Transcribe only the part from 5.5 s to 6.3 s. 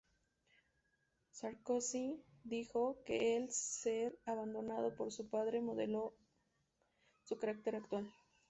modeló